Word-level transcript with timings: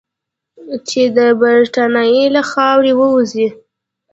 چې 0.87 1.01
د 1.15 1.17
برټانیې 1.39 2.25
له 2.35 2.41
خاورې 2.51 2.91
ووځي. 2.99 3.47